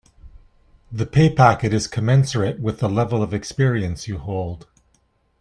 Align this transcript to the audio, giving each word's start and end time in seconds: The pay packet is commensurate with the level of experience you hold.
The 0.91 1.05
pay 1.05 1.31
packet 1.31 1.73
is 1.73 1.85
commensurate 1.85 2.59
with 2.59 2.79
the 2.79 2.89
level 2.89 3.21
of 3.21 3.35
experience 3.35 4.07
you 4.07 4.17
hold. 4.17 4.65